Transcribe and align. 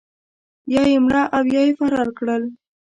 یا 0.73 0.83
یې 0.91 0.97
مړه 1.05 1.23
او 1.35 1.43
یا 1.55 1.61
یې 1.67 1.73
فرار 1.77 2.09
کړل. 2.17 2.43